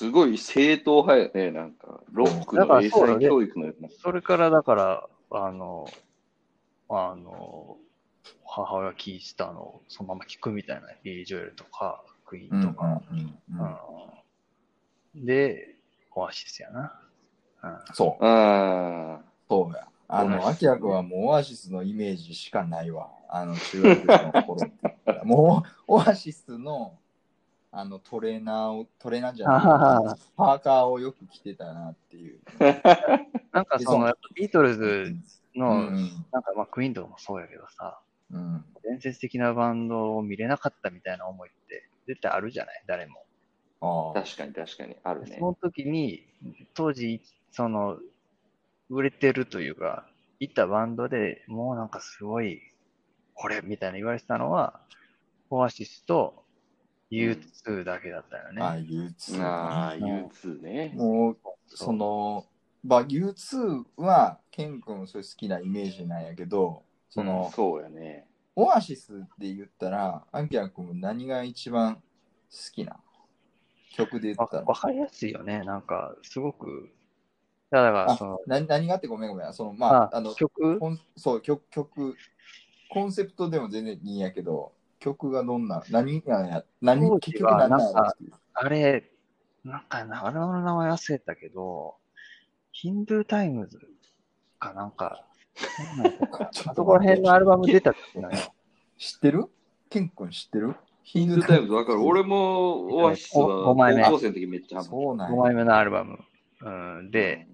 [0.00, 3.90] すごい正統派やね、なんか、ロックの英才教育のような。
[3.90, 5.86] それからだから、あの、
[6.88, 7.76] あの、
[8.46, 13.02] 母親聞いてたのをそのまま聞くみたいな、ビリー・ジョエルとか、クイーンとか。
[15.14, 15.76] で、
[16.14, 16.98] オアシスやな。
[17.62, 19.20] うんそう、あ
[19.50, 19.86] そうや。
[20.08, 23.10] あの、オアキラ君はもうオアシスのイメージしかないわ。
[23.28, 24.70] あの、中学の頃。
[25.24, 26.98] もう、オアシスの、
[27.72, 29.62] あの、トレーナーを、トレーナーじゃない、
[30.36, 32.40] パーカーをよく着てたなっていう。
[33.52, 35.14] なんかその、ビートルズ
[35.54, 35.94] うの、ん
[36.32, 38.00] なんかまあクイーンとかもそうやけどさ、
[38.32, 38.64] うん。
[38.82, 42.82] 伝説的なバンドを見れなかったみたいな思いって絶対あるじゃない？
[42.86, 43.24] 誰も。
[43.80, 44.22] ああ。
[44.22, 45.44] 確かに確かに、あるねそ。
[45.46, 46.26] の時に、
[46.74, 47.20] 当時、
[47.52, 47.98] その、
[48.88, 50.08] 売れてるというか、
[50.40, 52.60] 行ったバンドでもうなんかすごい、
[53.34, 54.80] これみたいな言われてたのは、
[55.50, 56.39] オアシスと
[57.10, 58.62] U2 だけだったよね。
[58.62, 59.42] ああ、U2。
[59.42, 60.92] ああ、うん U2 ね。
[60.94, 62.46] もう、その、
[62.84, 68.26] まあ、U2 は、ケン君それ好きなイメージなんやけど、その、そうやね。
[68.56, 72.00] オアシスで言ったら、アンキラ君何が一番好
[72.72, 72.96] きな？
[73.92, 75.62] 曲で言わったらわかりやすいよね。
[75.64, 76.90] なんか、すごく、
[77.70, 79.52] だから、あその、な何があってごめんごめん。
[79.52, 80.78] その、まああ、あの、曲？
[80.78, 82.16] コンそう曲、曲、
[82.90, 88.14] コンセプトでも全然いいんやけど、曲がどんな、何がや、何、当結局何な
[88.54, 89.10] あれ、
[89.64, 91.96] なんかな、あれの名前忘れたけど、
[92.70, 93.80] ヒンドゥータイムズ
[94.58, 95.24] かなんか、
[96.52, 98.38] そこら辺のアルバム出た時のよ。
[98.96, 99.46] 知ってる？
[99.88, 100.76] ケン君知ってる？
[101.02, 102.02] ヒヒンドゥータイムズわかる。
[102.02, 105.36] 俺もオアシスはご高枚目校生の時めっちゃハマった5そうなんや。
[105.40, 106.18] 枚目のアルバム。
[106.62, 106.70] う
[107.02, 107.48] ん、で、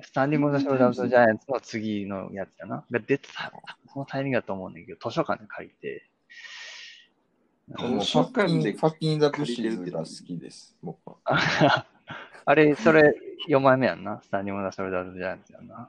[0.00, 2.84] スタンディング・オブ・ザ・ショルダー・ジャイアンツの次のやつやな。
[2.90, 3.52] が出てた、
[3.92, 6.08] そのタイミングだと思うんだけど、図書館で借りて。
[7.78, 11.16] もう図書館でファッキン・ザ・ブッシーズが好きです、僕は。
[11.24, 11.86] あ
[12.44, 13.14] あれ、それ
[13.48, 14.20] 4枚目やんな。
[14.20, 15.88] スタンディング・オブ・ザ・ショルダジャイアンツやんな。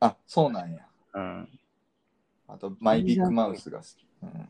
[0.00, 0.86] あ、そうなんや。
[1.14, 1.48] うん。
[2.48, 4.06] あと、マイ・ビッグ・マウスが好き。
[4.22, 4.48] うん、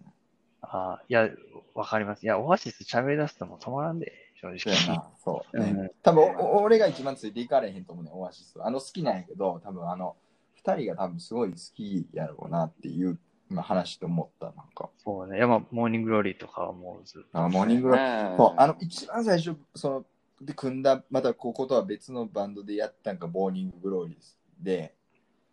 [0.63, 1.29] あいや、
[1.75, 2.25] わかります。
[2.25, 4.59] いや、オアシス喋り出すともう止まらんで、正直。
[4.59, 5.11] そうやな。
[5.19, 8.67] そう、ね うん多分お俺が一番ついていかれへんと思うね、オアシスは。
[8.67, 10.17] あの好きなんやけど、多分あの、
[10.55, 13.19] 二人が多分すごい好きやろうなっていう、
[13.49, 14.91] まあ、話と思った、なんか。
[14.99, 15.39] そうね。
[15.39, 17.39] いや、まあ、モーニング・グローリーとかはもうずっと。
[17.39, 20.05] あモーニングロあそう、あの、一番最初、その、
[20.41, 24.95] で、組んだ、またこことは別のバンドでやったんか、ボーニング・グローリーで、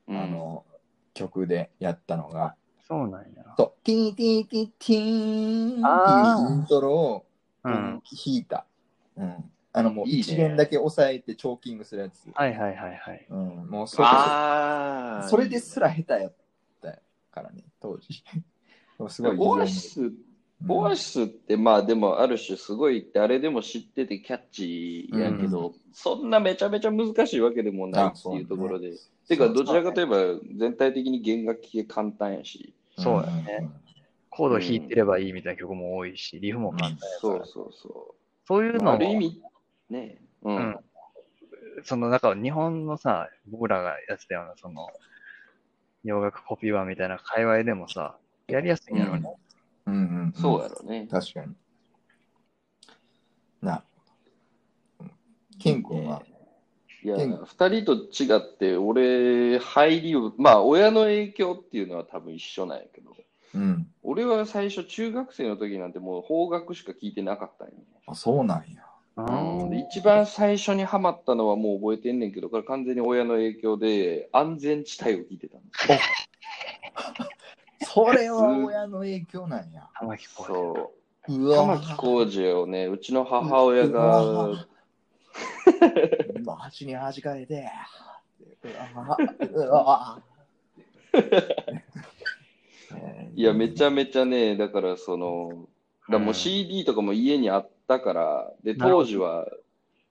[0.08, 0.66] うんあの、
[1.14, 2.56] 曲でやったのが、
[2.88, 3.44] そうなんや。
[3.58, 7.26] そう、ティーティーティーティーンっていうイントロを
[7.64, 7.74] うん。
[7.74, 8.02] 弾
[8.36, 8.66] いた。
[9.16, 9.52] うん。
[9.72, 12.30] あの、もういいね一連だけ押さえてチョーキングするやつ。
[12.34, 13.26] はいはいはいはい。
[13.30, 15.28] うん、もうそれああ。
[15.28, 16.43] それですら下手やった
[17.34, 18.24] からね、当時。
[18.98, 20.14] でもすごいオアシス、うん
[20.70, 28.94] オアシスってまあでもある種すごい誰でも知っててキャッチーやけど、そんなめちゃめちゃ難しいわけでもないっていうところで。
[29.28, 32.74] てかどちらかといえば全体的に弦楽器が簡単やし。
[32.98, 33.70] そうやね。
[34.30, 37.20] コード弾いてればいいみたいな曲も多いし、リフも簡単やから。
[37.20, 38.16] そうそうそ
[38.46, 38.78] そういうう。
[38.78, 39.42] のもある意味、
[39.90, 40.22] ね。
[40.44, 40.80] ううんん。
[41.84, 44.88] その、なんか日本のさ、僕らがやってたような、その、
[46.04, 49.34] 洋楽コピー版みたいな界隈でもさ、やりやすいんやろね。
[49.86, 51.08] うんうんうん、そうやろね。
[51.10, 51.54] 確かに。
[53.62, 53.82] なる
[54.98, 55.10] ほど。
[55.60, 56.24] ケン君は、
[57.04, 63.16] いや、ケン二人と違って、俺、入りを、まあ、親の影響っていうのは多分一緒なんやけど、
[63.56, 63.88] うん。
[64.02, 67.84] 俺は最初、中学生の時なんてもう邦楽しか聞いてなかったんよね。
[68.08, 68.84] あ、そうなんや。
[69.16, 69.22] う
[69.66, 69.70] ん。
[69.70, 75.70] で一番最初にハマったのはもう覚えてんねんけど、これ完全に親の影響で、安全地帯を聞いてたんで
[77.82, 79.88] すそれは親の影響なんや。
[80.00, 80.94] 玉木浩そ
[81.28, 81.34] う。
[81.34, 84.66] うわ玉置浩二をね、うちの母親が、
[86.82, 87.70] に味かえて。
[88.64, 89.18] うわ
[89.54, 90.22] うわ
[93.36, 95.68] いや、めちゃめちゃね、だからその、
[96.08, 99.48] だからもう CD とかも家にあったから、で、当時は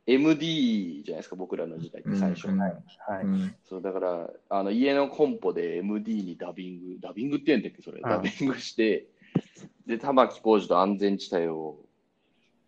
[0.06, 2.48] MD じゃないですか、僕らの時代って最初。
[2.48, 2.72] うんはい。
[3.24, 9.06] うんそうだからあの家のコンポで MD にダビング、ダビングって言うんだっけ、それ、うんダビングして、
[9.86, 11.78] で、玉置浩二と安全地帯を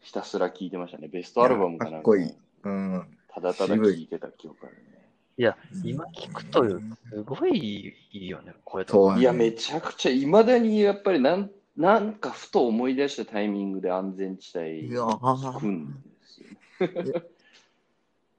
[0.00, 1.08] ひたすら聴いてましたね。
[1.08, 2.34] ベストアルバムかなんかかっこいい。
[2.64, 3.18] うん。
[3.28, 4.94] ただただ聴いてた記憶あるね。
[5.36, 9.14] いや、今聞くと、すごいいいよね、声とか。
[9.14, 16.40] そういや、めちゃくちゃ、いまだにやっぱりなん、なんかふと思い出したタイミングで安全地帯聞くんです
[17.10, 17.22] よ。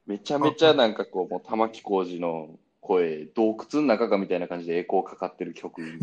[0.08, 5.82] めちゃめちゃなんかこう、もう玉置浩二の声、洞窟の中かみたいな感じでエコーかかってる曲。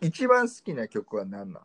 [0.00, 1.62] 一番好きな曲は何なん？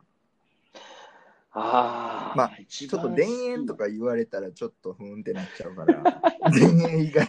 [1.52, 7.28] ああ、まあちちょっと田園とか言われたらちょっとふーんってなっちゃうから、 田園以外。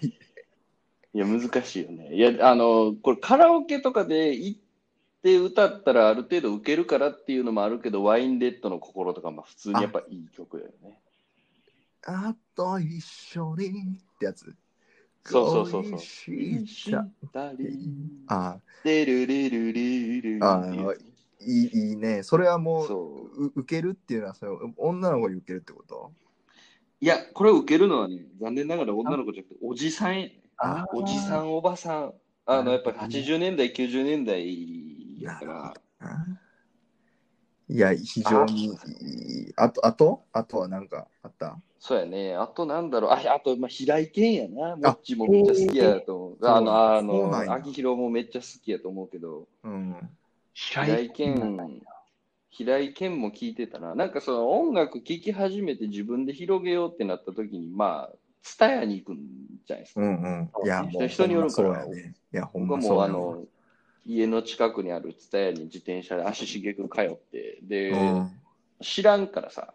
[1.14, 2.14] いや、難しいよね。
[2.14, 4.58] いや、あの、これカラオケとかで行
[5.18, 11.00] って歌ったらある程度受けるからっていうのもあるけど、ワインレッドの心とかも普通にやっぱいい曲だよね。
[12.06, 13.72] あと一緒にっ
[14.18, 14.54] てやつ。
[15.24, 16.22] そうそうそうそ
[16.92, 17.12] う。
[18.28, 20.96] あでるるるるるあー
[21.40, 22.22] いいいいね。
[22.22, 23.44] それはもうそう。
[23.46, 26.12] う受けるっていうのはそれ女の子に受けるってこと？
[27.00, 30.30] いや、これを受けるのはね、残念ながら女の子じゃなくて、おじさん
[30.92, 32.12] おじさん、おばさん。
[32.44, 34.42] あの、やっぱり80年代、90年代
[35.24, 36.26] だかなら、あ
[37.70, 38.68] いや、非常にい
[39.50, 39.52] い。
[39.56, 40.24] あと、あと？
[40.32, 41.60] あとは何かあった？
[41.78, 42.34] そうやね。
[42.34, 43.10] あとなんだろう。
[43.10, 44.76] あ、あと、まあ、平井堅やな。
[44.76, 46.46] もっちもめっちゃ好きやと思う。
[46.46, 50.10] あの、あの、秋広もめっちゃ好きやと思うけど、うん。
[50.54, 51.68] 平平井井堅、
[52.50, 53.94] 平井堅も聞いてたな。
[53.94, 59.18] なんかその音楽聴き始めて自分で広げようってなった時に、まあ、ツタヤに行くん
[59.66, 60.00] じゃないですか。
[60.00, 60.50] うんうん。
[60.64, 61.84] いや、人によるから
[62.46, 63.12] ほんまそうやね。
[63.12, 63.44] 僕はもうあの、
[64.08, 68.30] 家の近くにあるツタヤに自転車で足しげく通って、で、うん。
[68.80, 69.74] 知らんからさ、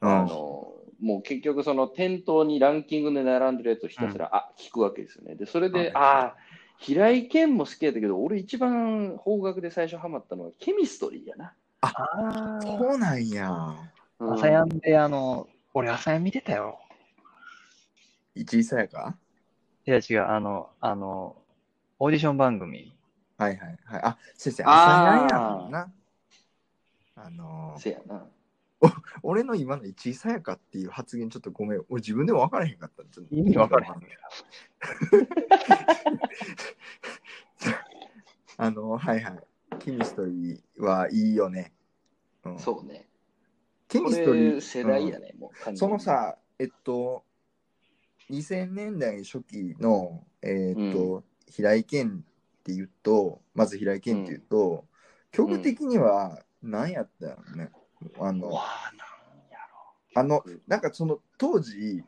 [0.00, 5.34] うんあの、もう結局その店頭にランキングで並んでるやつをひたすら、あ、聞くわけですよね。
[5.34, 6.36] で、それで、はいああ、
[6.78, 11.52] 平井堅も好きやったけど、俺一番邦楽で最初ハマったのはケミストリーやな。
[11.80, 12.60] ああ。
[12.62, 13.50] そうなんや。
[14.20, 16.78] うん朝やんで、あの、俺朝やん見てたよ。
[18.34, 19.16] 一位さやか？
[19.86, 21.36] いや違う、あの、あの、
[21.98, 22.92] オーディション番組。
[23.38, 24.00] はいはいはい。
[24.02, 25.28] あ、先生、朝やんや
[25.70, 25.92] な。
[27.14, 28.26] あのーせやな。
[29.22, 31.84] 俺の今の一位さやかっていう発言ちょっとごめん。
[31.88, 33.02] 俺自分でも分からへんかった。
[33.30, 33.94] 意味分からへん
[38.56, 39.38] あの、はいはい。
[39.78, 41.72] ケミストリーはいいよね。
[42.44, 43.08] うん、そうね。
[43.86, 44.54] ケこミストリー。
[44.56, 47.24] れ世代やうんね、もうその、さ、えっと、
[48.30, 52.24] 2000年代初期の、えーっと、平井堅
[52.68, 54.84] って言うと、まず平井堅って言うと、
[55.30, 57.70] 曲的には何やったのね。
[58.20, 58.64] あの、わ
[60.14, 62.04] あ、の、なんかその当時、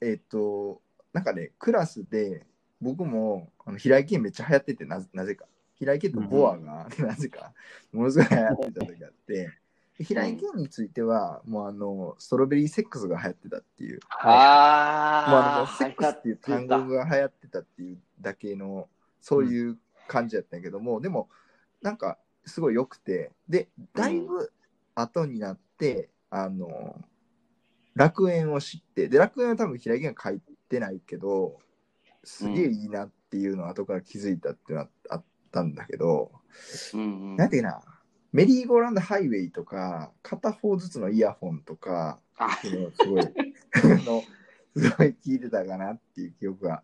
[0.00, 0.80] えっ、と、
[1.12, 2.46] なんかね、クラスで
[2.80, 5.44] 僕もあの平井堅めっちゃ流行っててなぜ、なぜか。
[5.74, 7.52] 平井堅とボアが、 なぜか、
[7.92, 9.50] ものすごい流行ってた時があって、
[9.98, 18.88] で平井堅については、もうあの、ストロベリーセックスが流行ってたっていう、はもうああ、あの、セックスっていう単語が流行ってたっていうだけの、
[19.20, 19.78] そういう
[20.10, 21.28] 感じやったんやけども、でも、
[21.82, 24.50] なんか、すごい良くて、で、だいぶ
[24.96, 27.00] 後になって、あの、
[27.94, 31.58] 楽園を知って、で、楽園は多分平井堅が書いてないけど、
[32.24, 36.32] すげえいいなっていうのを後から気づいたっていうのはあったんだけど、
[36.92, 37.04] うんう
[37.34, 37.36] ん。
[37.36, 37.82] なんていうかな、
[38.32, 42.18] メリーゴーランドハイウェイとか、片方ずつのイヤホンとか、
[42.94, 44.22] すごい、 あの、
[44.76, 46.82] すごい聞いてたかなっていう記憶が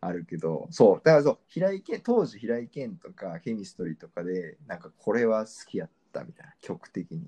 [0.00, 7.26] あるけど、そう、だからそう、平井堅、当時平井堅とかケミストリーとかで、なんかこれは好きやったみたいな、曲的に。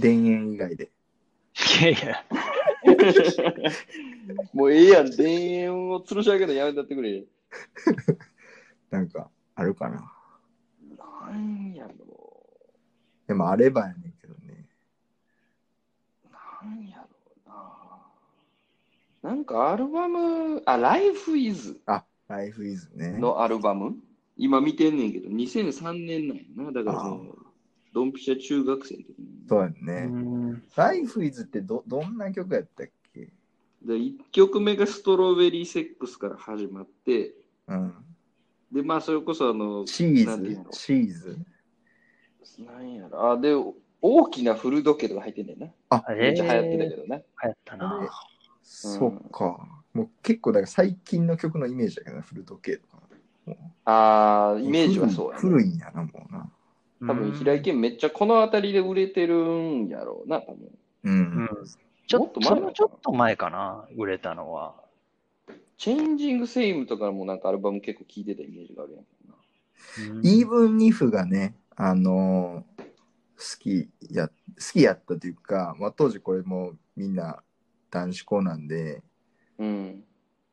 [0.00, 0.90] 田園以外で。
[1.80, 2.24] いやいや、
[4.52, 7.24] もうええやん、田園を吊るし上げるのやめたってくれ。
[8.90, 10.12] なんか、あるかな。
[10.98, 11.94] なんやろ
[13.26, 14.66] でもあればやねんけどね。
[16.62, 17.13] なんやろう
[19.24, 19.30] な。
[19.30, 23.18] なんかアルバム、あ、Life is あ、Life is ね。
[23.18, 23.96] のアルバム？
[24.36, 26.72] 今見てんねんけど、2003年なんやな。
[26.72, 27.38] だからもう、
[27.92, 29.24] ドンピシャ中学生の時に。
[29.24, 30.06] うそうやね。
[30.06, 33.30] ん Life is ってど、どんな曲やったっけ？
[33.82, 37.34] で、1曲目がストロベリーセックスから始まって、
[37.68, 37.94] うん。
[38.72, 41.38] で、まあ、それこそあの、チーズチーズ
[42.58, 43.32] なんやろ。
[43.32, 43.54] あ、で、
[44.00, 45.68] 大きな古時計とか入ってんねんな。
[45.90, 47.16] あ、めっちゃ流行ってたけどな。
[47.18, 48.10] 流行ったな。
[48.64, 49.68] そっか。
[49.92, 53.02] もう結構だから最近の曲のイメージだけどな、古時計とか。
[53.84, 55.40] ああ、イメージはそうや、ね。
[55.40, 56.50] 古いんやな、もうな。
[57.06, 60.66] 多分、平井堅めっちゃこの辺りで売れてるんやろうな、多分。
[61.04, 61.10] う。
[61.10, 61.48] うんん。
[62.06, 64.74] ちょもっと前ちょっと前かな、売れたのは。
[65.76, 69.34] チェンジングセイムとかもなんかアルバム結構聴いてたイメージがあるやんな。
[70.22, 72.74] イーブン・ニフがね、あのー
[73.36, 74.34] 好きや、好
[74.72, 77.42] きやったというか、まあ、当時これもみんな
[77.94, 79.02] 男子校なんで、
[79.58, 80.04] うん。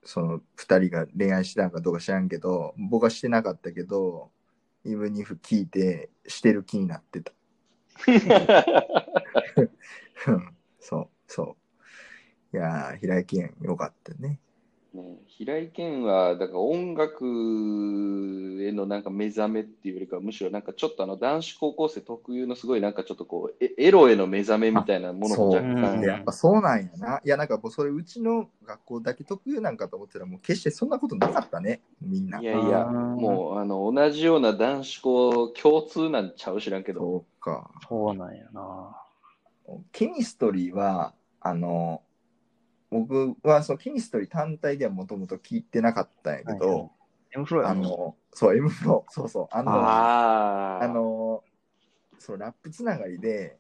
[0.03, 4.29] その二人が恋愛してたのかどうか知らんけど、僕はしてなかったけど、
[4.85, 7.33] イーブン・ニフ聞いて、してる気になってた。
[10.27, 11.57] うんそう、そ
[12.53, 12.57] う。
[12.57, 14.39] いやー、平井堅よかったね。
[14.93, 17.25] ね、平井堅は、だから音楽
[18.61, 27.21] へのなんか目覚めっていうよりかは、むしろなんかちょっとあの男子高校生特有のすごいなんかちょっとこう、エエロへの目覚めみたいなものも若そう、うん干、やっぱそうなんやな。
[27.23, 32.41] いや、なんかもうそれうちの学校だけ特有なんかと思ってたら、もう決してそんなことなかったね、みんな。
[32.41, 37.71] いやいや、うんもうあの同じような男子校共通なんちゃう知らんけど、そうか。
[37.87, 38.97] そうなんやな。
[39.93, 42.01] ケミストリーは、あの、
[42.91, 46.89] 僕はそのケミストリー単体ではもともと聞いてなかったんやけど、はいはい。
[47.33, 51.43] M フローあの、そう、M フロー、そうそう、あの、あの、
[52.19, 53.57] そう、ラップつながりで、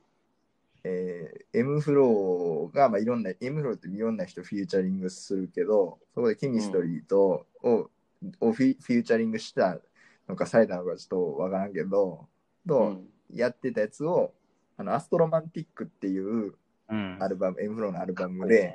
[0.83, 7.89] えー、 m-flo が、まあ、いろんな、M フローっていろんな人フィーチャリングするけど、そこで CHEMISTRY と、を
[8.39, 9.79] をフィフィーチャリングした
[10.27, 12.27] のかされたのかちょっとわからんけど、
[12.67, 13.07] と、うん。
[13.33, 14.33] やってたやつを、
[14.77, 16.55] あの、 ASTROMANTIC っていう
[16.89, 17.17] うん。
[17.21, 18.73] アルバム、M フローのアルバムで、うん、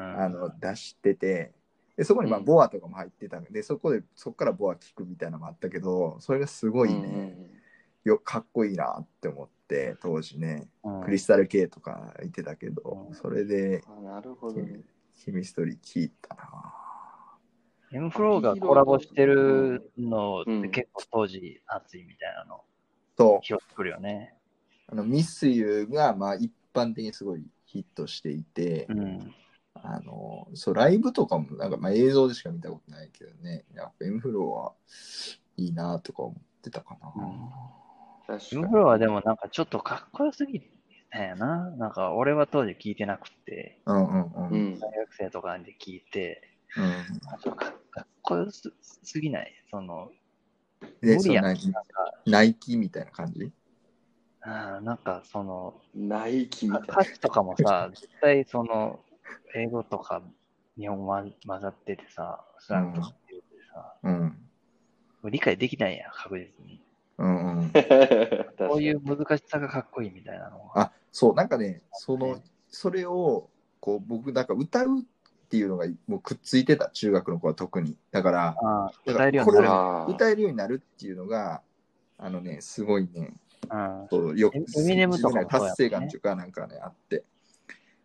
[0.00, 1.52] あの出してて、
[1.96, 7.36] でそこにまあうん BoA とかも入ってたので、そこでそこから BoA 聞くみたいなのもあったけど、それがすごいね、
[8.04, 14.80] よかっこいいなって思って、当時ね、うんクリスタル系とか言ってたけど、うんそれであなるほどね。
[15.24, 16.74] ケミストリー聞いたな。
[17.90, 22.62] M フローがコラボしてるのうんって結構当時熱いみたいなの
[23.16, 24.34] と、拾ってくるよね。
[24.86, 29.34] あのミスユがまあ一般的にすごいヒットしていて、うん。
[29.82, 34.72] あのそうライブとかもなんかまあ映像でしか見たことないけどね、やっぱ M フローは
[35.56, 37.12] いいなとか思ってたかな。
[38.26, 40.60] 確か M にフローはでもなんかちょっとかっこよすぎ
[41.10, 41.70] たんやな。
[41.70, 44.50] なんか俺は当時聞いてなくて、うんうんうん。
[44.50, 44.78] うん。
[44.78, 46.42] 大学生とかで聞いて、
[46.76, 46.84] うん。
[46.84, 49.52] ちょっとかかっこよすすぎない？
[49.70, 50.10] その、
[51.00, 51.60] で、無理やなんか、
[52.26, 53.44] ナイキみたいな感じ？
[53.44, 59.00] うんなんかその、ナイキみたい歌詞とかもさ、絶対その、
[59.54, 60.22] 英語とか
[60.78, 61.06] 日本語
[61.46, 65.30] 混ざっててさ、スラングとかって言ってさ、うん。
[65.30, 66.80] 理解できないやん、確実に。
[67.18, 67.72] うんうん。
[68.58, 68.68] な。
[68.68, 70.80] こういう難しさがかっこいいみたいなのが。
[70.80, 75.02] あ、そう、なんかね、そのね、それを、こう、僕、なんか歌うっ
[75.48, 77.96] ていうのがもうくっついてた、中学の子は特に。
[78.12, 80.12] だから、歌えるようになる。
[80.12, 81.62] 歌えるようになるっていうのが、
[82.18, 83.32] あのね、すごいね、
[83.70, 85.06] うんそうよく、ね
[85.48, 87.24] 達成感っていうか、なんかね、あって。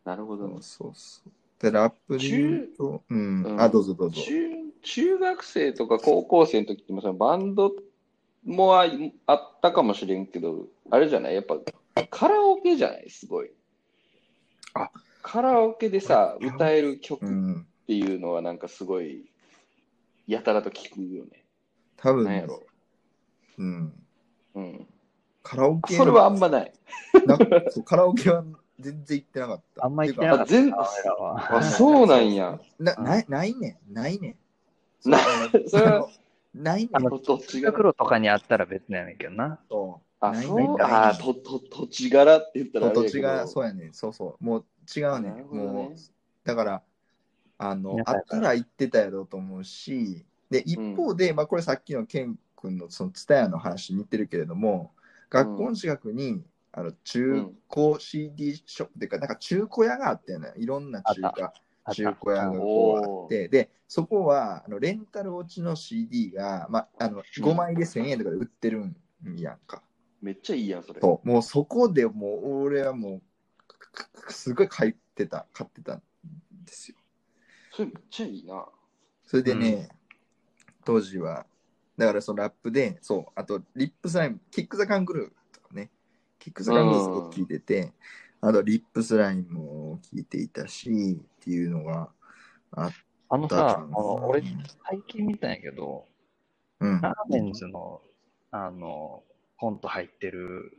[0.06, 0.92] なるほどねそう。
[0.94, 1.32] そう。
[1.62, 4.22] で、ラップで言うと、うん、うんあ、どうぞどうぞ。
[4.22, 4.34] 中
[4.82, 7.72] 中学生とか高校生の時ってもそのバンド
[8.46, 8.86] もあ
[9.28, 11.36] あったかもしれんけど、あれじゃない？
[11.36, 11.58] やっぱ
[12.10, 13.10] カラオケじゃない？
[13.10, 13.52] すごい。
[14.74, 14.90] あ
[15.22, 19.24] カラオケでさ、歌える曲っうん、ていうのはなんかすごい、
[20.28, 21.46] やたらと聞くよね。
[21.96, 22.62] 多分、なんやろ。
[23.58, 23.94] うん、
[24.56, 24.88] うん。
[25.42, 26.74] カラオケそれはあんまない。
[27.26, 27.38] な
[27.86, 28.44] カラオケは
[28.80, 29.86] 全然行ってなかった。
[29.86, 31.58] あんま言ってなかったあ全な、俺らは。
[31.58, 32.60] あ、そうなんや。
[32.80, 34.38] なないないねん、ないね
[35.06, 35.10] ん。
[35.10, 35.18] な
[35.52, 36.10] そうそれは
[36.54, 37.72] ないねんあの土地柄。
[37.72, 39.60] 袋とかにあったら別なんやけどな。
[39.70, 44.44] そうあ、ないそうないあとと土地柄って言ったらあれやけど土地が、そうやねん、そうそう。
[44.44, 44.66] もう
[44.96, 45.32] 違うねん。
[45.34, 45.96] なるほどねもう、
[46.44, 46.84] だから、
[47.58, 54.92] あの、あったら行ってたやろうと思うし、で、一方で、まあ、これさっきのケン君のそのツタヤの話に似てるけれども、
[55.30, 56.44] 学校の近くに、
[56.76, 61.54] あの中古 CD ショップっていうか、なんか中古屋があってね、いろんな中
[61.92, 68.96] 中古屋がこうあって、で、そこはあのレンタル落ちの CD が、まあ、あの5枚で1000円とかで売ってるん
[69.38, 69.84] やんか。
[70.20, 71.00] めっちゃいいやん、それ。
[71.00, 73.22] そう、もうそこでもう俺はも
[74.28, 76.02] う、すごい買ってた、買ってたん
[76.66, 76.98] ですよ。
[77.72, 78.66] それめっちゃいいな。
[79.26, 79.90] それでね、
[80.86, 81.46] 当時は、
[81.98, 85.43] だからそのラップで、そう、あとリップスライム、キック・ザ・カングルー
[86.44, 87.94] キック・ザ・カングルーすごく聞いてて、
[88.42, 92.10] あとリップスライムも聞いていたし、っていうのが
[92.74, 92.92] あっ
[93.30, 94.44] あのたさ、あの俺、
[94.90, 96.06] 最近見たんやけど、
[96.82, 98.02] うん、ラーメンズの、
[98.52, 99.24] あの、
[99.58, 100.78] コント入ってる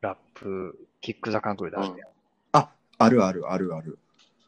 [0.00, 2.08] ラップ、キック・ザ・カンクルであるやん。
[2.52, 3.98] あ、あるあるあるある。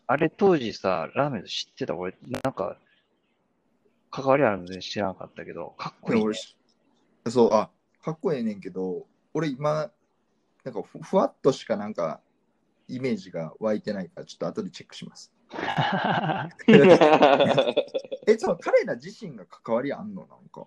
[0.07, 1.95] あれ当時さ、ラーメンズ知ってた？
[1.95, 2.79] 俺、なんか、
[4.11, 7.31] 関わりあるの全然知らなかったけど、かっこいい、ね俺。
[7.31, 7.69] そう、あ、
[8.03, 9.91] かっこええねんけど、俺今、
[10.67, 12.21] なんかふふわっとしかなんか、
[12.89, 15.33] イメージが湧いてないから、ちょっと後でチェックします。
[18.27, 20.27] え、その彼ら自身が関わりあんの？
[20.27, 20.67] なんか。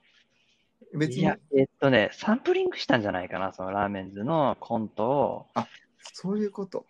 [0.94, 5.48] 別にいや、えっとね、サンプリングしたんじゃないかな、そのラーメンズのコントを。
[6.13, 6.86] そういうこと。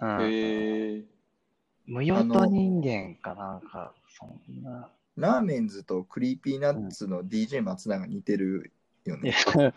[0.00, 1.04] うん、へえ。
[1.86, 4.88] 無用と人間かなんか、そんな。
[5.16, 8.72] ラーメンズとクリーピーナッツの DJ 松永似てる
[9.04, 9.34] よいやね。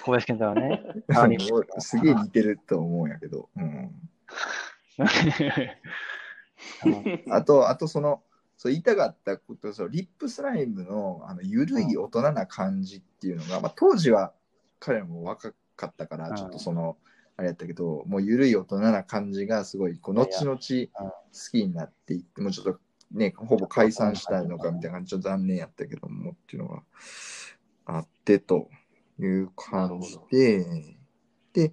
[0.00, 0.82] 小林健太郎ね。
[1.78, 3.48] すげえ似てると思うんやけど。
[3.56, 4.10] うん、
[7.30, 8.22] あと、あとその、
[8.56, 14.32] そう言いたかったことそうリップスライムのあの緩い大人な感じっていうのが、まあ、当時は
[14.78, 16.96] 彼らも若かったからちょっとその、
[17.36, 20.60] あれやったけどもう緩い大人な感じがすごいこう後々好
[21.50, 22.78] きになっていってもうちょっと
[23.12, 26.82] ねほぼ解散したいのかみたいな感じちょっと残念やったけどもっていうのが
[27.86, 28.68] あってと
[29.20, 30.64] いう感じで
[31.52, 31.72] で